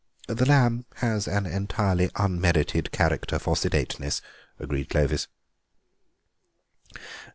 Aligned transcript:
"The 0.27 0.47
lamb 0.47 0.87
has 0.95 1.27
an 1.27 1.45
entirely 1.45 2.09
unmerited 2.15 2.91
character 2.91 3.37
for 3.37 3.55
sedateness," 3.55 4.19
agreed 4.59 4.89
Clovis. 4.89 5.27